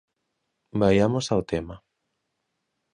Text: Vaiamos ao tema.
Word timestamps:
Vaiamos 0.81 1.25
ao 1.29 1.41
tema. 1.51 1.75